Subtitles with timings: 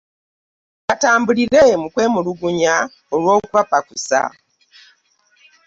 [0.85, 2.75] Batambulire mu kwemulugunya
[3.13, 4.21] olwo kubapakusa.